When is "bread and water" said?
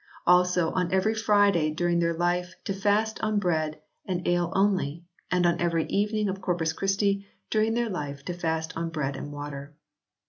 8.89-9.75